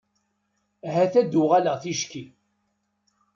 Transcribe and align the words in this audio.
Ahat 0.87 1.13
ad 1.21 1.27
d-uɣaleɣ 1.31 1.75
ticki. 1.83 2.23